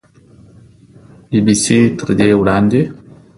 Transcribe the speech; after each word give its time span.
بي 1.29 1.39
بي 1.45 1.55
سي 1.63 1.79
تر 1.97 2.09
دې 2.19 2.29
وړاندې 2.39 2.81